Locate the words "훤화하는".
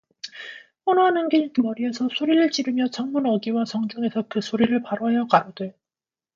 0.87-1.29